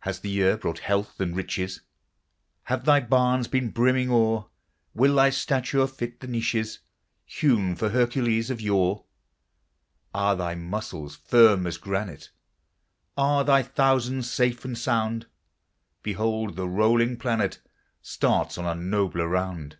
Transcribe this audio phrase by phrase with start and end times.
[0.00, 1.82] Has the year brought health and riches?
[2.62, 4.46] Have thy barns been brimming o'er?
[4.94, 6.78] Will thy stature fit the niches
[7.26, 9.04] Hewn for Hercules of yore?
[10.14, 12.30] Are thy muscles firm as granite?
[13.14, 15.26] Are thy thousands safe and sound?
[16.02, 16.56] Behold!
[16.56, 17.60] the rolling planet
[18.00, 19.76] Starts on a nobler round.